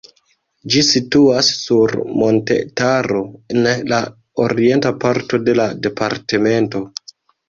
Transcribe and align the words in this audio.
Ĝi 0.75 0.81
situas 0.85 1.49
sur 1.65 1.91
montetaro 2.21 3.19
en 3.53 3.67
la 3.91 3.99
orienta 4.47 4.93
parto 5.05 5.41
de 5.51 5.55
la 5.61 5.67
departemento. 5.85 6.83